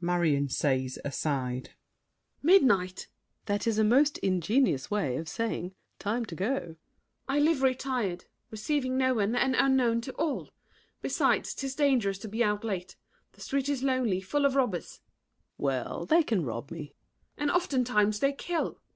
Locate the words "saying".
5.28-5.74